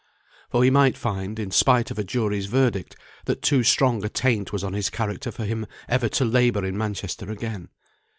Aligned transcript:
For 0.49 0.63
he 0.63 0.71
might 0.71 0.97
find, 0.97 1.37
in 1.37 1.51
spite 1.51 1.91
of 1.91 1.99
a 1.99 2.03
jury's 2.03 2.47
verdict, 2.47 2.95
that 3.25 3.43
too 3.43 3.61
strong 3.61 4.03
a 4.03 4.09
taint 4.09 4.51
was 4.51 4.63
on 4.63 4.73
his 4.73 4.89
character 4.89 5.31
for 5.31 5.45
him 5.45 5.67
ever 5.87 6.09
to 6.09 6.25
labour 6.25 6.65
in 6.65 6.75
Manchester 6.75 7.29
again. 7.29 7.69